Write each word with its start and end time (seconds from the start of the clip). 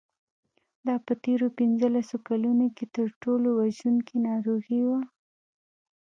دا 0.85 0.95
په 1.05 1.13
تېرو 1.23 1.47
پنځلسو 1.59 2.15
کلونو 2.27 2.65
کې 2.75 2.85
تر 2.95 3.07
ټولو 3.21 3.47
وژونکې 3.61 4.15
ناروغي 4.27 4.79
وه. 4.87 4.99